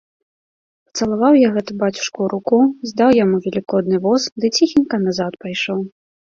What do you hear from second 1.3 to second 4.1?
я гэта бацюшку ў руку, здаў яму велікодны